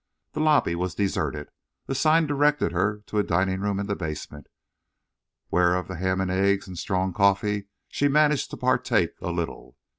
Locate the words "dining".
3.23-3.61